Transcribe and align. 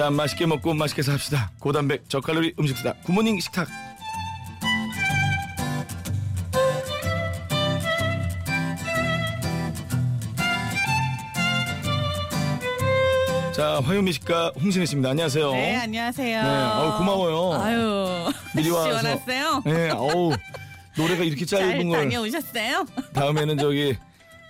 자 0.00 0.08
맛있게 0.08 0.46
먹고 0.46 0.72
맛있게 0.72 1.02
삽시다. 1.02 1.50
고단백 1.60 2.08
저칼로리 2.08 2.54
음식 2.58 2.74
수다 2.78 2.94
굿모닝 3.04 3.38
식탁. 3.38 3.68
자 13.54 13.80
화요미 13.80 14.12
식가 14.12 14.52
홍신혜 14.60 14.86
씨입니다. 14.86 15.10
안녕하세요. 15.10 15.52
네, 15.52 15.76
안녕하세요. 15.76 16.42
네, 16.42 16.48
어우, 16.48 16.98
고마워요. 16.98 17.60
아유, 17.62 18.32
미리 18.56 18.70
와서. 18.70 18.88
시원하세요? 19.00 19.62
네, 19.66 19.90
어우 19.90 20.32
노래가 20.96 21.24
이렇게 21.24 21.44
잘 21.44 21.60
짧은 21.60 21.88
걸 21.88 21.98
다녀오셨어요? 22.00 22.86
다음에는 23.12 23.58
저기 23.58 23.96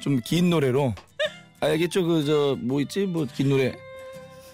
좀 0.01 0.21
긴 0.25 0.49
노래로 0.51 0.95
알겠죠? 1.61 2.05
그 2.07 2.25
저 2.25 2.57
뭐 2.61 2.81
있지? 2.83 3.07
뭐 3.07 3.27
긴 3.35 3.49
노래 3.49 3.75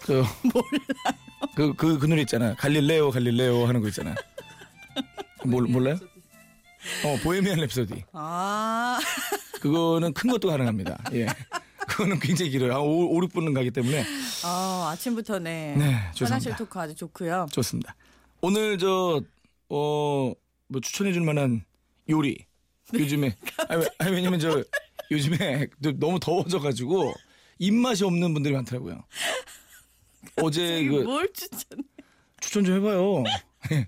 그 0.06 0.22
몰라요. 0.44 1.16
그 1.56 1.74
그 1.74 1.98
그 1.98 2.06
노래 2.06 2.20
있잖아. 2.22 2.54
갈릴레오 2.54 3.10
갈릴레오 3.10 3.66
하는 3.66 3.80
거 3.80 3.88
있잖아. 3.88 4.14
몰 5.44 5.64
몰라요? 5.64 5.98
어 7.04 7.16
보헤미안 7.22 7.58
랩소디. 7.58 8.02
아, 8.12 8.98
그거는 9.60 10.12
큰 10.12 10.30
것도 10.30 10.48
가능합니다. 10.48 10.98
예. 11.14 11.26
그거는 11.88 12.18
굉장히 12.20 12.50
길어요. 12.50 12.72
한 12.74 12.80
5, 12.80 13.16
5 13.16 13.20
6분은 13.22 13.54
가기 13.54 13.70
때문에 13.70 14.04
아 14.44 14.90
아침부터 14.92 15.38
네. 15.38 15.74
네, 15.76 15.84
화장실 15.92 16.14
죄송합니다. 16.26 16.56
토크 16.56 16.78
아주 16.80 16.94
좋고요. 16.94 17.46
좋습니다. 17.52 17.94
오늘 18.40 18.78
저 18.78 19.20
어 19.68 20.34
뭐 20.68 20.80
추천해 20.80 21.12
줄 21.12 21.22
만한 21.22 21.64
요리 22.08 22.44
요즘에 22.92 23.36
아니, 23.68 23.80
왜- 23.82 23.88
아니, 23.98 24.10
왜냐면 24.12 24.38
저 24.40 24.62
요즘에 25.12 25.68
또 25.82 25.92
너무 25.98 26.18
더워져 26.20 26.58
가지고 26.60 27.12
입맛이 27.60 28.02
없는 28.04 28.32
분들이 28.34 28.52
많더라고요. 28.54 29.04
어제 30.36 30.84
그 30.84 31.02
뭘 31.04 31.28
추천? 31.32 31.60
추천 32.40 32.64
좀 32.64 32.76
해봐요. 32.76 33.24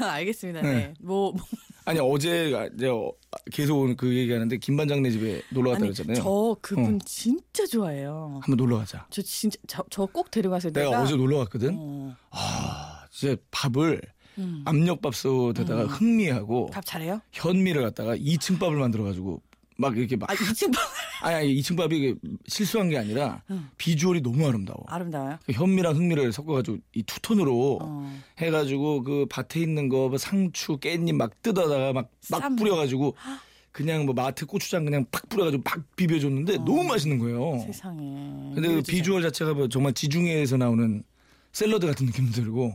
알겠습니다. 0.00 0.62
네. 0.62 0.72
네. 0.72 0.94
뭐, 1.00 1.32
뭐 1.32 1.42
아니 1.84 1.98
어제 2.00 2.50
내가 2.74 3.10
계속 3.52 3.78
오늘 3.80 3.96
그 3.96 4.14
얘기하는데 4.14 4.56
김 4.58 4.76
반장네 4.76 5.10
집에 5.10 5.42
놀러 5.50 5.70
갔다 5.72 5.82
그랬잖아요. 5.82 6.14
저 6.16 6.56
그분 6.60 6.96
어. 6.96 6.98
진짜 7.04 7.66
좋아해요. 7.66 8.40
한번 8.42 8.56
놀러 8.56 8.78
가자. 8.78 9.06
저 9.10 9.20
진짜 9.22 9.58
저 9.90 10.06
꼭 10.06 10.30
데려가세요. 10.30 10.72
내가 10.72 11.02
어제 11.02 11.16
놀러 11.16 11.38
갔거든. 11.38 11.74
어, 11.78 12.16
아 12.30 13.04
진짜 13.10 13.36
밥을 13.50 14.00
음. 14.38 14.62
압력밥솥에다가 14.64 15.82
음. 15.82 15.86
흥미하고 15.88 16.66
밥 16.70 16.84
잘해요? 16.86 17.20
현미를 17.32 17.82
갖다가 17.82 18.16
2층 18.16 18.58
밥을 18.58 18.76
만들어 18.78 19.04
가지고 19.04 19.42
막 19.78 19.96
이렇게 19.96 20.16
막아 20.16 20.34
이층 20.34 20.70
밥 20.70 20.80
아니, 21.22 21.34
아니 21.36 21.54
2층 21.60 21.76
밥이 21.76 21.96
이게 21.96 22.14
실수한 22.46 22.88
게 22.90 22.98
아니라 22.98 23.42
응. 23.50 23.68
비주얼이 23.78 24.22
너무 24.22 24.46
아름다워. 24.46 24.84
아름다워요. 24.88 25.38
그 25.46 25.52
현미랑 25.52 25.94
흥미를 25.96 26.32
섞어가지고 26.32 26.78
이 26.94 27.02
투톤으로 27.04 27.78
어. 27.82 28.20
해가지고 28.38 29.02
그 29.04 29.26
밭에 29.30 29.60
있는 29.60 29.88
거 29.88 30.08
뭐 30.08 30.18
상추 30.18 30.78
깻잎 30.78 31.12
막 31.14 31.40
뜯어다가 31.42 31.92
막막 31.92 32.10
쌈. 32.20 32.56
뿌려가지고 32.56 33.14
그냥 33.70 34.04
뭐 34.04 34.14
마트 34.14 34.44
고추장 34.44 34.84
그냥 34.84 35.06
팍 35.10 35.28
뿌려가지고 35.28 35.62
막 35.64 35.78
비벼줬는데 35.96 36.56
너무 36.58 36.82
맛있는 36.84 37.18
거예요. 37.18 37.42
어. 37.42 37.58
세상에. 37.60 38.52
근데 38.54 38.68
그 38.68 38.82
비주얼 38.82 39.22
자체가 39.22 39.54
뭐 39.54 39.68
정말 39.68 39.92
지중해에서 39.94 40.56
나오는 40.58 41.02
샐러드 41.52 41.86
같은 41.86 42.06
느낌도 42.06 42.32
들고 42.32 42.74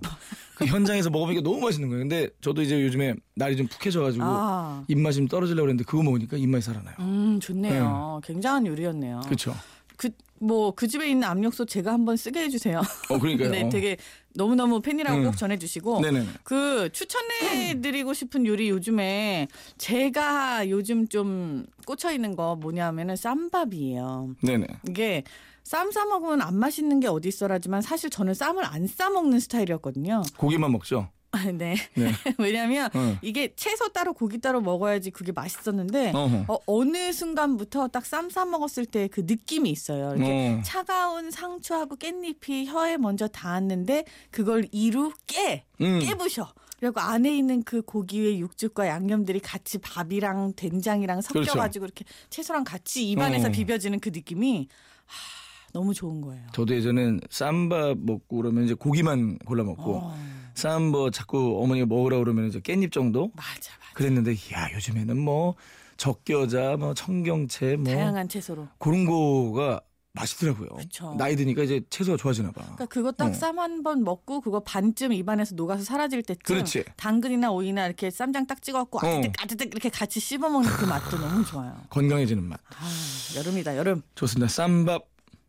그 0.55 0.65
현장에서 0.65 1.09
먹어보니까 1.09 1.41
너무 1.41 1.59
맛있는 1.61 1.89
거예요. 1.89 2.03
근데 2.03 2.29
저도 2.41 2.61
이제 2.61 2.81
요즘에 2.81 3.15
날이 3.35 3.57
좀 3.57 3.67
푹해져가지고 3.67 4.23
아, 4.25 4.83
입맛이 4.87 5.17
좀 5.17 5.27
떨어지려고 5.27 5.63
그랬는데 5.63 5.83
그거 5.83 6.03
먹으니까 6.03 6.37
입맛이 6.37 6.65
살아나요. 6.65 6.95
음 6.99 7.39
좋네요. 7.39 8.21
굉장한 8.23 8.65
요리였네요. 8.67 9.21
그렇죠. 9.25 9.55
그뭐그 9.97 10.87
집에 10.87 11.09
있는 11.09 11.27
압력솥 11.27 11.67
제가 11.67 11.91
한번 11.91 12.15
쓰게 12.17 12.41
해주세요. 12.41 12.81
어 13.09 13.19
그러니까요. 13.19 13.49
네, 13.51 13.69
되게 13.69 13.97
너무 14.35 14.53
너무 14.55 14.79
팬이라고 14.81 15.17
음. 15.17 15.23
꼭 15.25 15.37
전해주시고 15.37 16.01
네네. 16.01 16.27
그 16.43 16.89
추천해드리고 16.91 18.13
싶은 18.13 18.45
요리 18.45 18.69
요즘에 18.69 19.47
제가 19.79 20.69
요즘 20.69 21.07
좀 21.07 21.65
꽂혀 21.85 22.11
있는 22.11 22.35
거 22.35 22.55
뭐냐면은 22.55 23.15
쌈밥이에요. 23.15 24.35
네네. 24.41 24.67
이게 24.87 25.23
쌈 25.67 25.91
싸 25.91 26.05
먹으면 26.05 26.41
안 26.41 26.55
맛있는 26.55 26.99
게 27.01 27.07
어디 27.07 27.27
있어라지만 27.27 27.81
사실 27.81 28.09
저는 28.09 28.33
쌈을 28.33 28.63
안 28.63 28.87
싸 28.87 29.09
먹는 29.09 29.39
스타일이었거든요. 29.41 30.23
고기만 30.37 30.71
먹죠. 30.71 31.09
네. 31.53 31.75
네. 31.93 32.11
왜냐하면 32.39 32.89
어. 32.95 33.17
이게 33.21 33.53
채소 33.55 33.89
따로 33.89 34.13
고기 34.13 34.39
따로 34.39 34.61
먹어야지 34.61 35.11
그게 35.11 35.31
맛있었는데 35.33 36.11
어허. 36.15 36.45
어, 36.47 36.57
어느 36.65 37.11
순간부터 37.11 37.89
딱 37.89 38.05
쌈 38.05 38.29
싸 38.29 38.45
먹었을 38.45 38.85
때 38.85 39.07
그 39.09 39.21
느낌이 39.25 39.69
있어요. 39.69 40.15
이렇게 40.15 40.57
어. 40.57 40.61
차가운 40.63 41.29
상추하고 41.29 41.97
깻잎이 41.97 42.65
혀에 42.67 42.97
먼저 42.97 43.27
닿았는데 43.27 44.05
그걸 44.31 44.67
이루 44.71 45.11
깨 45.27 45.65
음. 45.81 45.99
깨부셔. 45.99 46.53
그리고 46.79 47.01
안에 47.01 47.35
있는 47.35 47.61
그 47.63 47.81
고기의 47.81 48.39
육즙과 48.39 48.87
양념들이 48.87 49.39
같이 49.41 49.79
밥이랑 49.79 50.53
된장이랑 50.55 51.21
섞여가지고 51.21 51.85
이렇게 51.85 52.05
채소랑 52.29 52.63
같이 52.63 53.09
입안에서 53.11 53.49
어. 53.49 53.51
비벼지는 53.51 53.99
그 53.99 54.09
느낌이 54.09 54.67
하, 55.05 55.46
너무 55.73 55.93
좋은 55.93 56.21
거예요. 56.21 56.43
저도 56.53 56.75
예전엔 56.75 57.19
쌈밥 57.29 57.97
먹고 57.99 58.37
그러면 58.37 58.63
이제 58.65 58.73
고기만 58.73 59.39
골라 59.39 59.63
먹고 59.63 59.97
어, 60.03 60.17
쌈뭐 60.55 61.11
자꾸 61.11 61.61
어머니가 61.63 61.85
먹으라 61.85 62.17
그러면 62.19 62.47
이제 62.47 62.59
깻잎 62.59 62.91
정도 62.91 63.31
맞아, 63.35 63.49
맞아. 63.79 63.93
그랬는데 63.93 64.31
야 64.53 64.69
요즘에는 64.73 65.17
뭐 65.19 65.55
적겨자 65.97 66.77
뭐 66.77 66.93
청경채 66.93 67.77
뭐 67.77 67.85
다양한 67.93 68.29
채소로. 68.29 68.67
그런 68.79 69.05
거가 69.05 69.81
맛있더라고요. 70.13 70.69
그쵸. 70.69 71.13
나이 71.15 71.35
드니까 71.35 71.61
이제 71.61 71.79
채소가 71.91 72.17
좋아지나 72.17 72.47
봐. 72.51 72.61
그러니까 72.61 72.85
그거 72.87 73.11
딱 73.11 73.27
어. 73.29 73.33
쌈한번 73.33 74.03
먹고 74.03 74.41
그거 74.41 74.61
반쯤 74.61 75.13
입안에서 75.13 75.53
녹아서 75.53 75.83
사라질 75.83 76.23
때쯤 76.23 76.39
그렇지. 76.43 76.85
당근이나 76.95 77.51
오이나 77.51 77.85
이렇게 77.85 78.09
쌈장 78.09 78.47
딱 78.47 78.61
찍어 78.63 78.79
갖고 78.79 78.97
어. 78.97 79.01
아뜨득 79.01 79.33
아뜨득 79.43 79.67
이렇게 79.67 79.89
같이 79.89 80.19
씹어 80.19 80.49
먹는 80.49 80.67
그 80.71 80.85
맛도 80.85 81.17
너무 81.19 81.45
좋아요. 81.45 81.75
건강해지는 81.91 82.43
맛. 82.43 82.59
아, 82.79 83.37
여름이다 83.37 83.77
여름. 83.77 84.01
좋습니다. 84.15 84.47
쌈밥 84.47 85.07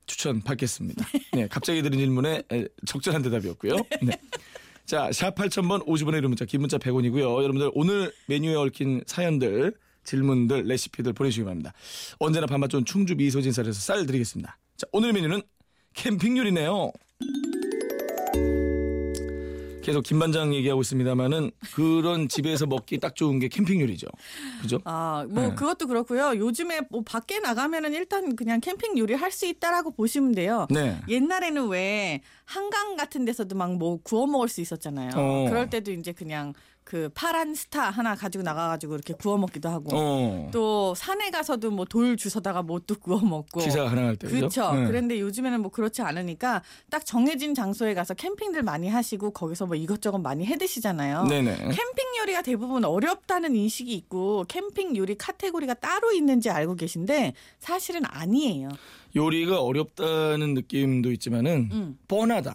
추천 0.08 0.40
받겠습니다. 0.42 1.06
네, 1.34 1.46
갑자기 1.48 1.82
드린 1.82 2.00
질문에 2.00 2.42
에, 2.50 2.66
적절한 2.86 3.22
대답이었고요. 3.22 3.76
네. 4.02 4.12
자, 4.84 5.10
샵 5.12 5.34
8000번 5.34 5.86
50원의 5.86 6.16
이름 6.18 6.30
문자, 6.30 6.44
긴 6.44 6.60
문자 6.62 6.78
100원이고요. 6.78 7.20
여러분들 7.20 7.70
오늘 7.74 8.12
메뉴에 8.26 8.54
얽힌 8.54 9.02
사연들, 9.06 9.74
질문들, 10.04 10.64
레시피들 10.64 11.12
보내주시기 11.12 11.44
바랍니다. 11.44 11.74
언제나 12.18 12.46
밥맛 12.46 12.70
좋은 12.70 12.84
충주 12.84 13.14
미소진 13.14 13.52
쌀에서 13.52 13.78
쌀 13.78 14.06
드리겠습니다. 14.06 14.58
자, 14.78 14.86
오늘 14.92 15.12
메뉴는 15.12 15.42
캠핑 15.92 16.38
요리네요. 16.38 16.90
계속 19.88 20.02
김반장 20.02 20.54
얘기하고 20.54 20.82
있습니다만은 20.82 21.50
그런 21.74 22.28
집에서 22.28 22.66
먹기 22.66 22.98
딱 22.98 23.16
좋은 23.16 23.38
게 23.38 23.48
캠핑 23.48 23.80
요리죠. 23.80 24.06
그죠? 24.60 24.78
아, 24.84 25.24
뭐 25.30 25.48
네. 25.48 25.54
그것도 25.54 25.86
그렇고요. 25.86 26.36
요즘에 26.36 26.80
뭐 26.90 27.02
밖에 27.02 27.38
나가면은 27.40 27.94
일단 27.94 28.36
그냥 28.36 28.60
캠핑 28.60 28.98
요리 28.98 29.14
할 29.14 29.28
수 29.32 29.46
있다라고 29.46 29.92
보시면 29.92 30.32
돼요. 30.32 30.66
네. 30.70 30.98
옛날에는 31.08 31.68
왜 31.68 32.22
한강 32.44 32.96
같은 32.96 33.24
데서도 33.24 33.54
막 33.56 33.68
뭐 33.78 33.98
구워 34.02 34.26
먹을 34.26 34.48
수 34.48 34.60
있었잖아요. 34.60 35.10
어. 35.14 35.46
그럴 35.48 35.68
때도 35.70 35.92
이제 35.92 36.12
그냥 36.12 36.54
그 36.88 37.10
파란 37.14 37.54
스타 37.54 37.90
하나 37.90 38.14
가지고 38.14 38.42
나가가지고 38.44 38.94
이렇게 38.94 39.12
구워 39.12 39.36
먹기도 39.36 39.68
하고 39.68 39.90
어. 39.92 40.48
또 40.54 40.94
산에 40.94 41.28
가서도 41.30 41.70
뭐 41.70 41.84
돌 41.84 42.16
주워다가 42.16 42.62
뭣도 42.62 42.94
구워 42.94 43.20
먹고 43.20 43.60
취사 43.60 43.84
가능할 43.84 44.16
때. 44.16 44.26
그죠? 44.26 44.38
그렇죠. 44.38 44.72
네. 44.72 44.86
그런데 44.86 45.20
요즘에는 45.20 45.60
뭐 45.60 45.70
그렇지 45.70 46.00
않으니까 46.00 46.62
딱 46.88 47.04
정해진 47.04 47.54
장소에 47.54 47.92
가서 47.92 48.14
캠핑들 48.14 48.62
많이 48.62 48.88
하시고 48.88 49.32
거기서 49.32 49.66
뭐 49.66 49.76
이것저것 49.76 50.16
많이 50.16 50.46
해 50.46 50.56
드시잖아요. 50.56 51.24
네네. 51.24 51.56
캠핑 51.56 52.16
요리가 52.20 52.40
대부분 52.40 52.82
어렵다는 52.86 53.54
인식이 53.54 53.92
있고 53.92 54.46
캠핑 54.48 54.96
요리 54.96 55.14
카테고리가 55.14 55.74
따로 55.74 56.10
있는지 56.12 56.48
알고 56.48 56.76
계신데 56.76 57.34
사실은 57.58 58.00
아니에요. 58.06 58.70
요리가 59.14 59.60
어렵다는 59.60 60.54
느낌도 60.54 61.12
있지만은 61.12 61.68
음. 61.70 61.98
뻔하다. 62.08 62.54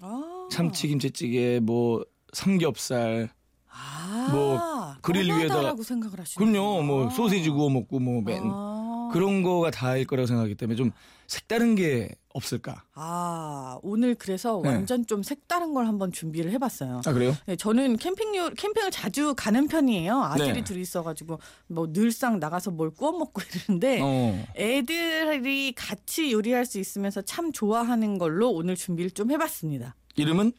아. 0.00 0.48
참치 0.50 0.88
김치찌개, 0.88 1.60
뭐 1.62 2.02
삼겹살, 2.32 3.28
아. 3.76 4.28
뭐 4.30 4.94
그릴 5.02 5.26
위에다가- 5.28 5.82
생각을 5.82 6.20
하시는 6.20 6.52
그럼요. 6.52 6.82
뭐 6.82 7.10
소세지 7.10 7.50
구워 7.50 7.68
먹고 7.70 7.98
뭐맨 7.98 8.42
아. 8.44 9.10
그런 9.12 9.42
거가 9.42 9.70
다일 9.70 10.06
거라고 10.06 10.26
생각하기 10.26 10.54
때문에 10.54 10.76
좀 10.76 10.90
색다른 11.26 11.74
게 11.74 12.08
없을까? 12.34 12.84
아 12.94 13.78
오늘 13.82 14.14
그래서 14.14 14.60
네. 14.62 14.70
완전 14.70 15.06
좀 15.06 15.22
색다른 15.22 15.72
걸 15.72 15.86
한번 15.86 16.10
준비를 16.12 16.50
해봤어요. 16.52 17.00
아 17.04 17.12
그래요? 17.12 17.32
네, 17.46 17.54
저는 17.56 17.96
캠핑 17.96 18.34
요 18.36 18.50
캠핑을 18.56 18.90
자주 18.90 19.34
가는 19.36 19.66
편이에요. 19.68 20.20
아들이 20.20 20.52
네. 20.52 20.64
둘이 20.64 20.80
있어가지고 20.82 21.38
뭐 21.68 21.92
늘상 21.92 22.38
나가서 22.40 22.72
뭘 22.72 22.90
구워 22.90 23.12
먹고 23.12 23.40
이러는데 23.68 24.00
어. 24.02 24.44
애들이 24.56 25.72
같이 25.76 26.32
요리할 26.32 26.66
수 26.66 26.78
있으면서 26.78 27.22
참 27.22 27.52
좋아하는 27.52 28.18
걸로 28.18 28.50
오늘 28.50 28.74
준비를 28.76 29.10
좀 29.12 29.30
해봤습니다. 29.30 29.94
이름은 30.16 30.52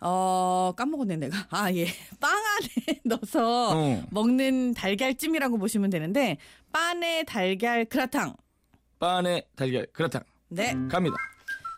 어 0.00 0.72
까먹었네 0.76 1.16
내가 1.16 1.36
아 1.50 1.70
예 1.70 1.86
빵 2.20 2.30
안에 2.30 3.00
넣어서 3.04 3.76
어. 3.76 4.02
먹는 4.10 4.74
달걀찜이라고 4.74 5.58
보시면 5.58 5.90
되는데 5.90 6.38
빵에 6.72 7.24
달걀 7.24 7.84
그라탕 7.84 8.34
빤에 8.98 9.42
달걀 9.56 9.86
그라탕 9.92 10.22
네 10.48 10.74
갑니다. 10.88 11.16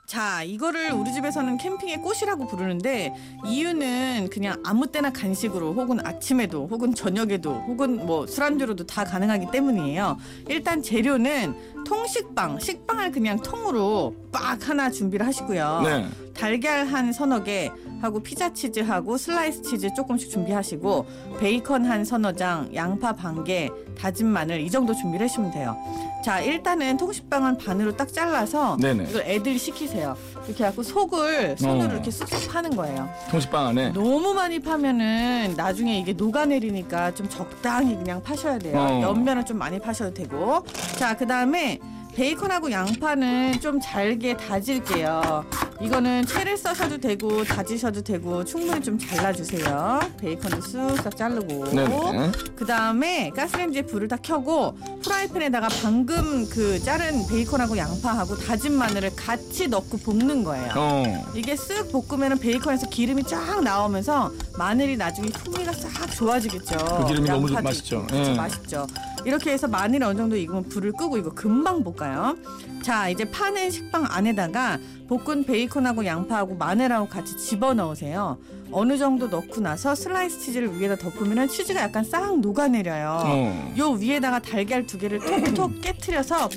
자, 0.06 0.42
이거를 0.42 0.90
우리 0.90 1.12
집에서는 1.12 1.56
캠핑의 1.56 1.98
꽃이라고 1.98 2.48
부르는데 2.48 3.14
이유는 3.46 4.28
그냥 4.32 4.60
아무 4.66 4.90
때나 4.90 5.12
간식으로 5.12 5.72
혹은 5.72 6.04
아침에도 6.04 6.66
혹은 6.66 6.92
저녁에도 6.96 7.54
혹은 7.54 8.04
뭐 8.04 8.26
술안주로도 8.26 8.86
다 8.86 9.04
가능하기 9.04 9.52
때문이에요. 9.52 10.16
일단 10.48 10.82
재료는 10.82 11.84
통식빵, 11.84 12.58
식빵을 12.58 13.12
그냥 13.12 13.40
통으로 13.40 14.16
빡 14.32 14.68
하나 14.68 14.90
준비를 14.90 15.24
하시고요. 15.24 15.82
네. 15.84 16.08
달걀 16.34 16.86
한 16.86 17.12
서너 17.12 17.44
개 17.44 17.70
하고 18.00 18.20
피자 18.20 18.52
치즈하고 18.52 19.16
슬라이스 19.16 19.62
치즈 19.62 19.94
조금씩 19.94 20.30
준비하시고 20.30 21.06
베이컨 21.38 21.84
한 21.84 22.04
서너 22.04 22.32
장, 22.32 22.68
양파 22.74 23.12
반 23.12 23.44
개, 23.44 23.68
다진 23.98 24.26
마늘 24.28 24.60
이 24.60 24.70
정도 24.70 24.94
준비를 24.94 25.24
하시면 25.26 25.50
돼요. 25.50 25.76
자, 26.24 26.40
일단은 26.40 26.96
통식빵은 26.96 27.58
반으로 27.58 27.96
딱 27.96 28.12
잘라서 28.12 28.76
네네. 28.80 29.06
이걸 29.08 29.22
애들 29.22 29.58
시키세요. 29.58 30.16
이렇게 30.46 30.64
해갖고 30.64 30.82
속을 30.82 31.56
손으로 31.58 31.90
어. 31.90 31.92
이렇게 31.94 32.10
쑥쑥 32.10 32.52
파는 32.52 32.76
거예요. 32.76 33.08
통식빵 33.30 33.68
안에. 33.68 33.92
너무 33.92 34.34
많이 34.34 34.58
파면은 34.58 35.54
나중에 35.56 35.98
이게 35.98 36.12
녹아내리니까 36.12 37.14
좀 37.14 37.28
적당히 37.28 37.96
그냥 37.96 38.22
파셔야 38.22 38.58
돼요. 38.58 38.78
어. 38.78 39.00
옆면을 39.02 39.44
좀 39.44 39.58
많이 39.58 39.78
파셔도 39.78 40.12
되고. 40.12 40.64
자, 40.98 41.16
그 41.16 41.26
다음에 41.26 41.78
베이컨하고 42.14 42.70
양파는 42.70 43.60
좀 43.60 43.78
잘게 43.80 44.36
다질게요. 44.36 45.44
이거는 45.80 46.26
채를 46.26 46.58
써셔도 46.58 46.98
되고 46.98 47.42
다지셔도 47.42 48.02
되고 48.02 48.44
충분히 48.44 48.82
좀 48.82 48.98
잘라주세요. 48.98 50.00
베이컨도 50.18 50.58
쓱싹 50.58 51.16
자르고. 51.16 51.70
네네. 51.70 52.32
그 52.54 52.66
다음에 52.66 53.30
가스레인지에 53.30 53.82
불을 53.82 54.08
다 54.08 54.16
켜고 54.16 54.76
프라이팬에다가 55.02 55.68
방금 55.82 56.46
그 56.50 56.78
자른 56.80 57.26
베이컨하고 57.26 57.78
양파하고 57.78 58.36
다진 58.36 58.76
마늘을 58.76 59.16
같이 59.16 59.68
넣고 59.68 59.96
볶는 59.98 60.44
거예요. 60.44 60.72
어. 60.76 61.24
이게 61.34 61.54
쓱 61.54 61.90
볶으면 61.90 62.38
베이컨에서 62.38 62.90
기름이 62.90 63.24
쫙 63.24 63.62
나오면서 63.62 64.30
마늘이 64.58 64.98
나중에 64.98 65.28
풍미가 65.28 65.72
싹 65.72 66.10
좋아지겠죠. 66.14 66.76
그 66.76 67.06
기름이 67.06 67.28
너무 67.28 67.48
맛있죠. 67.50 68.06
그쵸, 68.06 68.16
예. 68.16 68.34
맛있죠. 68.34 68.86
이렇게 69.24 69.52
해서 69.52 69.68
마늘이 69.68 70.02
어느 70.04 70.16
정도 70.16 70.36
익으면 70.36 70.68
불을 70.68 70.92
끄고 70.92 71.18
이거 71.18 71.30
금방 71.30 71.82
볶아요. 71.84 72.36
자, 72.82 73.08
이제 73.08 73.24
파낸 73.30 73.70
식빵 73.70 74.06
안에다가 74.08 74.78
볶은 75.08 75.44
베이컨하고 75.44 76.06
양파하고 76.06 76.54
마늘하고 76.54 77.08
같이 77.08 77.36
집어넣으세요. 77.36 78.38
어느 78.72 78.96
정도 78.96 79.26
넣고 79.26 79.60
나서 79.60 79.94
슬라이스 79.94 80.40
치즈를 80.40 80.78
위에다 80.78 80.96
덮으면 80.96 81.48
치즈가 81.48 81.82
약간 81.82 82.04
싹 82.04 82.38
녹아내려요. 82.40 83.22
어. 83.24 83.74
요 83.78 83.90
위에다가 83.90 84.38
달걀 84.38 84.86
두 84.86 84.98
개를 84.98 85.18
톡톡 85.18 85.80
깨트려서 85.80 86.48
팍 86.48 86.50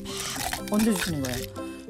얹어주시는 0.71 1.23
거예요. 1.23 1.37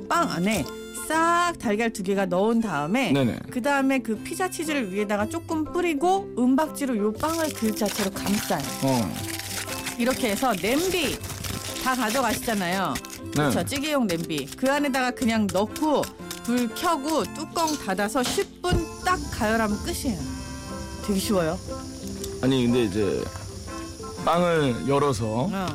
빵 0.09 0.31
안에 0.31 0.63
싹 1.07 1.53
달걀 1.59 1.91
두 1.91 2.01
개가 2.01 2.25
넣은 2.27 2.61
다음에. 2.61 3.11
그 3.51 3.61
다음에 3.61 3.99
그 3.99 4.15
피자 4.23 4.49
치즈를 4.49 4.93
위에다가 4.93 5.27
조금 5.27 5.65
뿌리고 5.65 6.33
은박지로 6.39 6.97
요 6.97 7.13
빵을 7.13 7.53
그 7.53 7.75
자체로 7.75 8.09
감싸요. 8.11 8.63
어. 8.83 9.13
이렇게 9.97 10.31
해서 10.31 10.53
냄비 10.53 11.17
다 11.83 11.95
가져가시잖아요. 11.95 12.93
네. 13.23 13.31
그렇죠. 13.31 13.63
찌개용 13.65 14.07
냄비. 14.07 14.45
그 14.45 14.71
안에다가 14.71 15.11
그냥 15.11 15.47
넣고 15.51 16.01
불 16.43 16.67
켜고 16.75 17.23
뚜껑 17.33 17.75
닫아서 17.77 18.21
10분 18.21 19.03
딱 19.05 19.19
가열하면 19.31 19.77
끝이에요. 19.83 20.19
되게 21.05 21.19
쉬워요. 21.19 21.57
아니 22.41 22.65
근데 22.65 22.83
이제 22.83 23.23
빵을 24.25 24.87
열어서 24.87 25.47
어, 25.51 25.67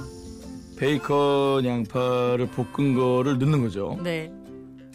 베이컨 0.76 1.64
양파를 1.64 2.48
볶은 2.50 2.94
거를 2.94 3.38
넣는 3.38 3.62
거죠. 3.62 3.98
네. 4.02 4.30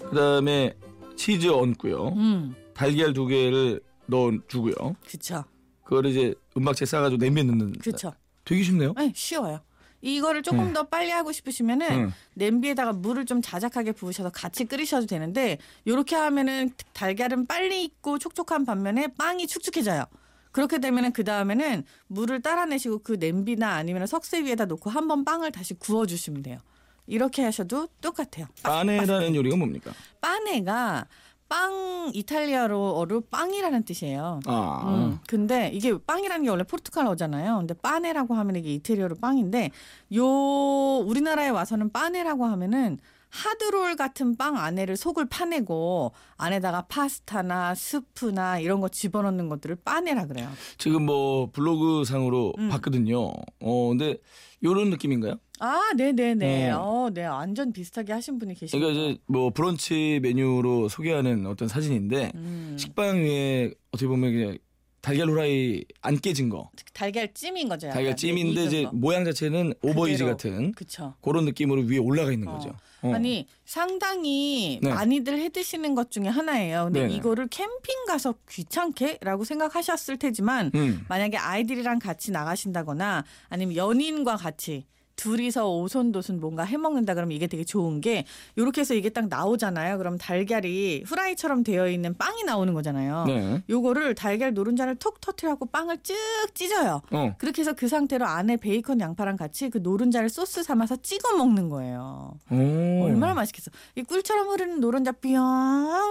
그다음에 0.09 0.75
치즈 1.15 1.47
얹고요. 1.47 2.07
음, 2.15 2.55
달걀 2.73 3.13
두 3.13 3.25
개를 3.27 3.81
넣어 4.07 4.31
주고요. 4.47 4.73
그쵸. 5.07 5.43
그걸 5.83 6.05
이제 6.07 6.33
은박지에 6.57 6.85
싸가지고 6.85 7.23
냄비에 7.23 7.43
넣는. 7.43 7.73
그쵸. 7.73 8.13
되게 8.45 8.63
쉽네요. 8.63 8.93
네, 8.97 9.11
쉬워요. 9.15 9.61
이거를 10.01 10.43
조금 10.43 10.59
음. 10.67 10.73
더 10.73 10.83
빨리 10.83 11.11
하고 11.11 11.31
싶으시면은 11.31 11.91
응. 11.91 12.13
냄비에다가 12.33 12.91
물을 12.91 13.25
좀 13.25 13.41
자작하게 13.41 13.93
부으셔서 13.93 14.31
같이 14.31 14.65
끓이셔도 14.65 15.05
되는데 15.05 15.59
요렇게 15.87 16.15
하면은 16.15 16.71
달걀은 16.91 17.45
빨리 17.45 17.85
익고 17.85 18.19
촉촉한 18.19 18.65
반면에 18.65 19.07
빵이 19.17 19.47
축축해져요. 19.47 20.03
그렇게 20.51 20.79
되면은 20.79 21.13
그 21.13 21.23
다음에는 21.23 21.83
물을 22.07 22.41
따라내시고 22.41 22.99
그 22.99 23.13
냄비나 23.17 23.75
아니면 23.75 24.05
석쇠 24.05 24.43
위에다 24.43 24.65
놓고 24.65 24.89
한 24.89 25.07
번 25.07 25.23
빵을 25.23 25.51
다시 25.53 25.73
구워주시면 25.73 26.43
돼요. 26.43 26.59
이렇게 27.07 27.41
하셔도 27.43 27.87
똑같아요. 28.01 28.47
빠네라는 28.61 29.35
요리가 29.35 29.55
뭡니까? 29.55 29.93
빠네가 30.21 31.07
빵 31.53 32.09
이탈리아어로 32.15 33.21
빵이라는 33.29 33.83
뜻이에요. 33.83 34.39
아. 34.47 34.83
음, 34.87 35.19
근데 35.27 35.69
이게 35.71 35.95
빵이라는 35.95 36.45
게 36.45 36.49
원래 36.49 36.63
포르투갈어잖아요. 36.63 37.57
근데 37.57 37.75
빠네라고 37.75 38.33
하면 38.33 38.55
이게 38.55 38.73
이태리어로 38.73 39.17
빵인데 39.17 39.69
요 40.15 40.25
우리나라에 40.25 41.49
와서는 41.49 41.91
빠네라고 41.91 42.45
하면은 42.45 42.97
하드롤 43.33 43.95
같은 43.95 44.37
빵 44.37 44.57
안에를 44.57 44.95
속을 44.95 45.25
파내고 45.27 46.13
안에다가 46.37 46.83
파스타나 46.83 47.73
스프나 47.73 48.59
이런 48.59 48.79
거 48.79 48.89
집어넣는 48.89 49.49
것들을 49.49 49.77
빠네라 49.83 50.27
그래요. 50.27 50.49
지금 50.77 51.05
뭐 51.07 51.49
블로그 51.51 52.05
상으로 52.05 52.53
음. 52.59 52.69
봤거든요. 52.69 53.33
어 53.59 53.89
근데 53.89 54.17
요런 54.63 54.91
느낌인가요? 54.91 55.39
아, 55.59 55.79
네네네. 55.95 56.71
어. 56.71 56.81
어, 56.81 57.09
네. 57.09 57.25
완전 57.25 57.73
비슷하게 57.73 58.13
하신 58.13 58.37
분이 58.37 58.53
계시네요. 58.53 58.85
그러니까 58.85 59.11
이제 59.11 59.21
뭐 59.25 59.49
브런치 59.49 60.19
메뉴로 60.21 60.89
소개하는 60.89 61.47
어떤 61.47 61.67
사진인데 61.67 62.31
음, 62.35 62.75
식빵 62.77 63.17
위에 63.17 63.73
어떻게 63.91 64.07
보면 64.07 64.31
그냥 64.31 64.57
달걀 65.03 65.29
후라이 65.29 65.83
안 66.01 66.17
깨진 66.17 66.47
거, 66.47 66.71
달걀 66.93 67.33
찜인 67.33 67.67
거죠. 67.67 67.87
약간. 67.87 67.97
달걀 67.97 68.15
찜인데 68.15 68.61
네, 68.61 68.65
이제. 68.65 68.87
모양 68.93 69.25
자체는 69.25 69.73
over 69.81 70.02
easy 70.02 70.23
같은 70.23 70.71
그쵸. 70.71 71.13
그런 71.21 71.43
느낌으로 71.43 71.81
위에 71.81 71.97
올라가 71.97 72.31
있는 72.31 72.47
거죠. 72.47 72.73
어. 73.01 73.13
아니 73.13 73.45
상당히 73.65 74.79
네. 74.81 74.89
많이들 74.93 75.37
해 75.37 75.49
드시는 75.49 75.93
것 75.93 76.09
중에 76.09 76.27
하나예요. 76.29 76.85
근데 76.85 77.01
네네. 77.01 77.15
이거를 77.15 77.47
캠핑 77.49 78.05
가서 78.07 78.35
귀찮게라고 78.49 79.43
생각하셨을 79.43 80.17
테지만 80.17 80.71
음. 80.73 81.03
만약에 81.09 81.35
아이들이랑 81.35 81.99
같이 81.99 82.31
나가신다거나 82.31 83.25
아니면 83.49 83.75
연인과 83.75 84.37
같이 84.37 84.85
둘이서 85.15 85.69
오손도손 85.69 86.39
뭔가 86.39 86.63
해먹는다 86.63 87.13
그러면 87.13 87.35
이게 87.35 87.47
되게 87.47 87.63
좋은 87.63 88.01
게 88.01 88.25
이렇게 88.55 88.81
해서 88.81 88.93
이게 88.93 89.09
딱 89.09 89.27
나오잖아요. 89.27 89.97
그럼 89.97 90.17
달걀이 90.17 91.03
후라이처럼 91.05 91.63
되어 91.63 91.87
있는 91.87 92.15
빵이 92.17 92.43
나오는 92.43 92.73
거잖아요. 92.73 93.25
네. 93.27 93.63
요거를 93.69 94.15
달걀 94.15 94.53
노른자를 94.53 94.95
톡 94.95 95.21
터트려갖고 95.21 95.67
빵을 95.67 95.99
쭉 96.03 96.15
찢어요. 96.53 97.01
어. 97.11 97.35
그렇게 97.37 97.61
해서 97.61 97.73
그 97.73 97.87
상태로 97.87 98.25
안에 98.25 98.57
베이컨 98.57 98.99
양파랑 98.99 99.37
같이 99.37 99.69
그 99.69 99.77
노른자를 99.77 100.29
소스 100.29 100.63
삼아서 100.63 100.97
찍어 100.97 101.37
먹는 101.37 101.69
거예요. 101.69 102.33
오. 102.51 103.03
얼마나 103.03 103.33
맛있겠어. 103.33 103.71
이 103.95 104.03
꿀처럼 104.03 104.49
흐르는 104.49 104.79
노른자 104.79 105.11
뿅 105.11 105.31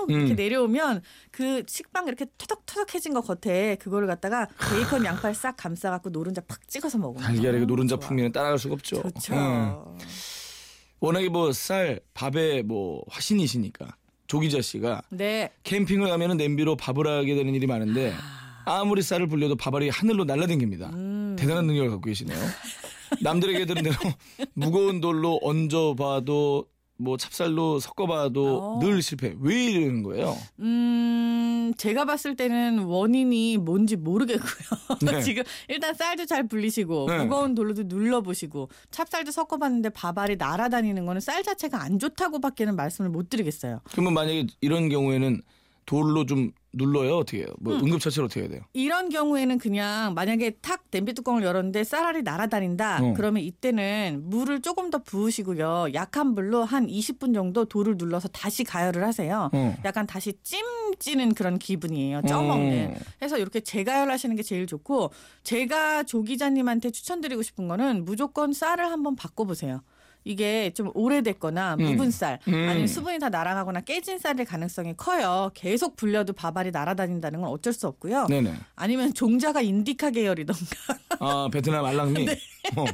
이렇게 0.08 0.32
음. 0.32 0.36
내려오면 0.36 1.02
그 1.32 1.64
식빵 1.66 2.06
이렇게 2.06 2.26
터덕터덕해진 2.38 3.14
거 3.14 3.22
겉에 3.22 3.76
그거를 3.76 4.06
갖다가 4.06 4.46
베이컨 4.70 5.04
양파를 5.04 5.34
싹 5.34 5.56
감싸갖고 5.56 6.10
노른자 6.10 6.42
팍 6.42 6.68
찍어서 6.68 6.98
먹으면 6.98 7.22
달걀의 7.26 7.60
그 7.60 7.64
노른자 7.66 7.96
좋아. 7.96 8.06
풍미는 8.08 8.32
따라갈 8.32 8.58
수가 8.58 8.74
없죠. 8.74 9.02
좋죠. 9.02 9.34
음. 9.34 9.98
워낙에 11.00 11.28
뭐 11.30 11.50
쌀 11.52 12.00
밥에 12.14 12.62
뭐 12.62 13.02
화신이시니까 13.08 13.96
조기자 14.28 14.60
씨가 14.62 15.02
네. 15.10 15.50
캠핑을 15.64 16.08
가면은 16.08 16.36
냄비로 16.36 16.76
밥을 16.76 17.06
하게 17.06 17.34
되는 17.34 17.54
일이 17.54 17.66
많은데 17.66 18.14
아무리 18.64 19.02
쌀을 19.02 19.26
불려도 19.26 19.56
밥알이 19.56 19.88
하늘로 19.88 20.24
날라댕깁니다. 20.24 20.90
음. 20.90 21.34
대단한 21.38 21.66
능력을 21.66 21.90
갖고 21.90 22.02
계시네요. 22.04 22.38
남들에게 23.20 23.66
들은 23.66 23.82
대로 23.82 23.96
무거운 24.54 25.00
돌로 25.00 25.40
얹어봐도 25.42 26.66
뭐 27.02 27.16
찹쌀로 27.16 27.80
섞어봐도 27.80 28.76
어. 28.76 28.78
늘 28.80 29.02
실패. 29.02 29.34
왜 29.40 29.64
이러는 29.64 30.02
거예요? 30.04 30.36
음, 30.60 31.72
제가 31.76 32.04
봤을 32.04 32.36
때는 32.36 32.80
원인이 32.84 33.58
뭔지 33.58 33.96
모르겠고요. 33.96 34.98
네. 35.02 35.20
지금 35.22 35.42
일단 35.68 35.94
쌀도 35.94 36.26
잘 36.26 36.46
불리시고 36.46 37.06
네. 37.08 37.18
무거운 37.24 37.54
돌로도 37.54 37.84
눌러보시고 37.86 38.68
찹쌀도 38.92 39.32
섞어봤는데 39.32 39.90
밥알이 39.90 40.36
날아다니는 40.36 41.04
거는 41.04 41.20
쌀 41.20 41.42
자체가 41.42 41.82
안 41.82 41.98
좋다고밖에는 41.98 42.76
말씀을 42.76 43.10
못 43.10 43.28
드리겠어요. 43.28 43.80
그러면 43.90 44.14
만약에 44.14 44.46
이런 44.60 44.88
경우에는 44.88 45.42
돌로 45.86 46.24
좀 46.26 46.52
눌러요? 46.72 47.18
어떻게 47.18 47.38
해요? 47.38 47.46
뭐 47.60 47.74
음. 47.74 47.84
응급처치를 47.84 48.24
어떻게 48.24 48.40
해야 48.40 48.48
돼요? 48.48 48.62
이런 48.72 49.08
경우에는 49.10 49.58
그냥 49.58 50.14
만약에 50.14 50.56
탁 50.62 50.84
냄비 50.90 51.12
뚜껑을 51.12 51.42
열었는데 51.42 51.84
쌀알이 51.84 52.22
날아다닌다. 52.22 52.98
어. 53.02 53.14
그러면 53.14 53.42
이때는 53.42 54.22
물을 54.24 54.62
조금 54.62 54.90
더 54.90 54.98
부으시고요. 54.98 55.88
약한 55.94 56.34
불로 56.34 56.64
한 56.64 56.86
20분 56.86 57.34
정도 57.34 57.64
돌을 57.64 57.96
눌러서 57.98 58.28
다시 58.28 58.64
가열을 58.64 59.04
하세요. 59.04 59.50
어. 59.52 59.76
약간 59.84 60.06
다시 60.06 60.32
찜 60.42 60.60
찌는 60.98 61.34
그런 61.34 61.58
기분이에요. 61.58 62.22
쪄먹는. 62.22 62.94
어. 62.94 63.00
그래서 63.18 63.38
이렇게 63.38 63.60
재가열하시는 63.60 64.34
게 64.36 64.42
제일 64.42 64.66
좋고 64.66 65.10
제가 65.42 66.04
조 66.04 66.22
기자님한테 66.22 66.90
추천드리고 66.90 67.42
싶은 67.42 67.68
거는 67.68 68.04
무조건 68.04 68.52
쌀을 68.52 68.90
한번 68.90 69.16
바꿔보세요. 69.16 69.82
이게 70.24 70.70
좀 70.70 70.90
오래됐거나 70.94 71.76
음. 71.80 71.84
묵은 71.84 72.10
쌀 72.10 72.38
음. 72.48 72.54
아니면 72.68 72.86
수분이 72.86 73.18
다 73.18 73.28
날아가거나 73.28 73.80
깨진 73.80 74.18
쌀일 74.18 74.44
가능성이 74.44 74.94
커요. 74.96 75.50
계속 75.54 75.96
불려도 75.96 76.32
밥알이 76.32 76.70
날아다닌다는 76.70 77.40
건 77.40 77.50
어쩔 77.50 77.72
수 77.72 77.86
없고요. 77.86 78.26
네네. 78.26 78.54
아니면 78.76 79.12
종자가 79.14 79.62
인디카 79.62 80.10
계열이던가. 80.10 80.64
아 81.20 81.48
베트남 81.52 81.84
알랑미. 81.84 82.24
네. 82.26 82.38
어. 82.76 82.84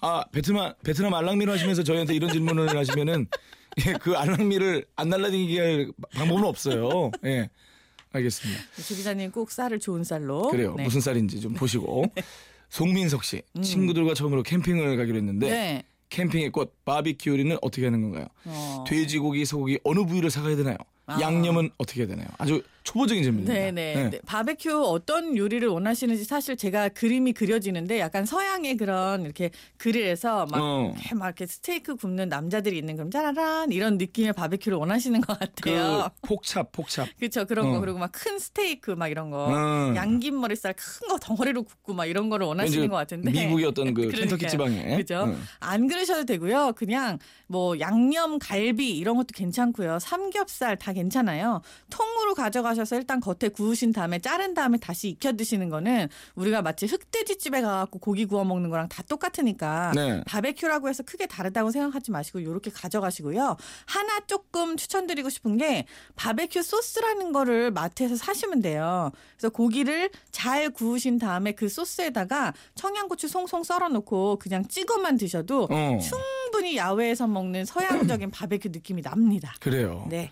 아 0.00 0.24
베트남 0.32 0.72
베트남 0.84 1.14
알랑미를 1.14 1.52
하시면서 1.52 1.82
저희한테 1.82 2.14
이런 2.14 2.30
질문을 2.30 2.76
하시면은 2.76 3.26
예, 3.86 3.92
그 3.94 4.16
알랑미를 4.16 4.84
안 4.96 5.08
날라다니게 5.08 5.60
할 5.60 5.92
방법은 6.14 6.44
없어요. 6.44 7.10
예. 7.24 7.48
알겠습니다. 8.12 8.60
조 8.88 8.94
기자님 8.94 9.30
꼭 9.30 9.50
쌀을 9.50 9.78
좋은 9.78 10.02
쌀로. 10.02 10.48
그래요. 10.48 10.74
네. 10.76 10.82
무슨 10.82 11.00
쌀인지 11.00 11.40
좀 11.40 11.54
보시고. 11.54 12.04
송민석 12.70 13.24
씨 13.24 13.42
친구들과 13.62 14.14
처음으로 14.14 14.44
캠핑을 14.44 14.96
가기로 14.96 15.18
했는데 15.18 15.46
음. 15.46 15.50
네. 15.50 15.84
캠핑의 16.10 16.50
꽃 16.50 16.84
바비큐 16.84 17.30
요리는 17.30 17.56
어떻게 17.62 17.84
하는 17.84 18.02
건가요? 18.02 18.26
어. 18.44 18.84
돼지고기, 18.86 19.44
소고기 19.44 19.78
어느 19.84 20.04
부위를 20.04 20.30
사가야 20.30 20.56
되나요? 20.56 20.76
아. 21.10 21.20
양념은 21.20 21.70
어떻게 21.78 22.06
되나요? 22.06 22.26
아주 22.38 22.62
초보적인 22.82 23.22
질문입니다. 23.22 23.52
네네. 23.52 23.94
네. 23.94 24.10
네. 24.10 24.20
바베큐 24.26 24.84
어떤 24.86 25.36
요리를 25.36 25.68
원하시는지 25.68 26.24
사실 26.24 26.56
제가 26.56 26.88
그림이 26.88 27.34
그려지는데 27.34 28.00
약간 28.00 28.24
서양의 28.24 28.78
그런 28.78 29.22
이렇게 29.24 29.50
그릴에서 29.76 30.46
막, 30.46 30.58
어. 30.60 30.92
이렇게 30.96 31.14
막 31.14 31.26
이렇게 31.26 31.46
스테이크 31.46 31.96
굽는 31.96 32.28
남자들이 32.30 32.78
있는 32.78 32.96
그런 32.96 33.10
짜라란 33.10 33.70
이런 33.72 33.98
느낌의 33.98 34.32
바베큐를 34.32 34.78
원하시는 34.78 35.20
것 35.20 35.38
같아요. 35.38 36.10
그 36.22 36.28
폭찹, 36.28 36.64
폭찹. 36.72 37.06
그렇죠 37.20 37.44
그런 37.44 37.70
거 37.70 37.76
어. 37.76 37.80
그리고 37.80 37.98
막 37.98 38.10
큰 38.12 38.38
스테이크 38.38 38.90
막 38.92 39.08
이런 39.08 39.30
거 39.30 39.48
음. 39.48 39.94
양김 39.96 40.40
머리살 40.40 40.74
큰 40.74 41.08
거 41.08 41.18
덩어리로 41.18 41.62
굽고 41.64 41.92
막 41.94 42.06
이런 42.06 42.28
거를 42.28 42.46
원하시는 42.46 42.88
것 42.88 42.96
같은데 42.96 43.30
미국의 43.30 43.64
어떤 43.66 43.92
그. 43.94 44.08
켄터키 44.08 44.48
지방에. 44.48 44.96
그죠? 44.96 45.24
응. 45.26 45.38
안 45.60 45.86
그러셔도 45.88 46.24
되고요. 46.24 46.72
그냥 46.76 47.18
뭐 47.46 47.78
양념 47.80 48.38
갈비 48.38 48.96
이런 48.96 49.16
것도 49.16 49.28
괜찮고요. 49.34 49.98
삼겹살 49.98 50.76
다 50.76 50.92
괜찮 50.92 50.99
아요. 51.28 51.62
통으로 51.88 52.34
가져가셔서 52.34 52.96
일단 52.96 53.20
겉에 53.20 53.48
구우신 53.52 53.92
다음에 53.92 54.18
자른 54.18 54.54
다음에 54.54 54.78
다시 54.78 55.08
익혀 55.08 55.32
드시는 55.32 55.68
거는 55.68 56.08
우리가 56.34 56.62
마치 56.62 56.86
흑돼지집에 56.86 57.60
가갖고 57.60 57.98
고기 57.98 58.26
구워 58.26 58.44
먹는 58.44 58.70
거랑 58.70 58.88
다 58.88 59.02
똑같으니까 59.08 59.92
네. 59.94 60.22
바베큐라고 60.26 60.88
해서 60.88 61.02
크게 61.02 61.26
다르다고 61.26 61.70
생각하지 61.70 62.10
마시고 62.10 62.40
이렇게 62.40 62.70
가져가시고요. 62.70 63.56
하나 63.86 64.20
조금 64.26 64.76
추천드리고 64.76 65.30
싶은 65.30 65.56
게 65.56 65.86
바베큐 66.16 66.62
소스라는 66.62 67.32
거를 67.32 67.70
마트에서 67.70 68.16
사시면 68.16 68.60
돼요. 68.60 69.10
그래서 69.36 69.50
고기를 69.50 70.10
잘 70.30 70.70
구우신 70.70 71.18
다음에 71.18 71.52
그 71.52 71.68
소스에다가 71.68 72.52
청양고추 72.74 73.28
송송 73.28 73.64
썰어놓고 73.64 74.38
그냥 74.38 74.66
찍어만 74.66 75.16
드셔도 75.16 75.68
어. 75.70 75.98
충분히 75.98 76.76
야외에서 76.76 77.26
먹는 77.26 77.64
서양적인 77.64 78.30
바베큐 78.30 78.68
느낌이 78.70 79.02
납니다. 79.02 79.54
그래요. 79.60 80.06
네. 80.08 80.30